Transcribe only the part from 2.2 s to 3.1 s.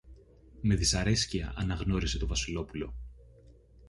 Βασιλόπουλο